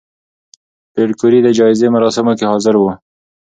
[0.93, 2.83] پېیر کوري د جایزې مراسمو کې حاضر و؟